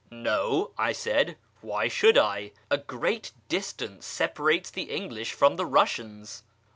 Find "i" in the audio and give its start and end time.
0.79-0.93, 2.17-2.53